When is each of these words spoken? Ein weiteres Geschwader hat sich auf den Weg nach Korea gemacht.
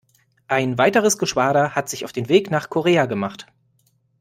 Ein 0.47 0.79
weiteres 0.79 1.19
Geschwader 1.19 1.75
hat 1.75 1.87
sich 1.87 2.05
auf 2.05 2.11
den 2.11 2.27
Weg 2.27 2.49
nach 2.49 2.71
Korea 2.71 3.05
gemacht. 3.05 3.45